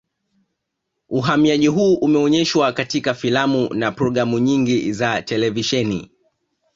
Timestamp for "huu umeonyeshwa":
1.67-2.71